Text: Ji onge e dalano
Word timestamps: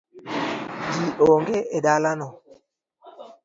Ji 0.93 1.05
onge 1.31 1.57
e 1.77 1.79
dalano 1.85 2.29